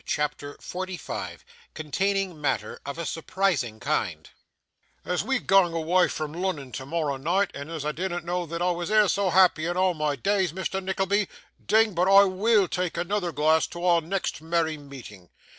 CHAPTER 0.03 0.57
45 0.59 1.45
Containing 1.75 2.41
Matter 2.41 2.79
of 2.87 2.97
a 2.97 3.05
surprising 3.05 3.79
Kind 3.79 4.31
'As 5.05 5.23
we 5.23 5.37
gang 5.37 5.75
awa' 5.75 6.09
fra' 6.09 6.25
Lunnun 6.27 6.71
tomorrow 6.73 7.19
neeght, 7.19 7.51
and 7.53 7.69
as 7.69 7.85
I 7.85 7.91
dinnot 7.91 8.25
know 8.25 8.47
that 8.47 8.63
I 8.63 8.71
was 8.71 8.89
e'er 8.89 9.07
so 9.07 9.29
happy 9.29 9.67
in 9.67 9.77
a' 9.77 9.93
my 9.93 10.15
days, 10.15 10.53
Misther 10.53 10.81
Nickleby, 10.81 11.27
Ding! 11.63 11.93
but 11.93 12.07
I 12.11 12.23
WILL 12.23 12.69
tak' 12.69 12.93
anoother 12.97 13.31
glass 13.31 13.67
to 13.67 13.85
our 13.85 14.01
next 14.01 14.41
merry 14.41 14.75
meeting! 14.75 15.29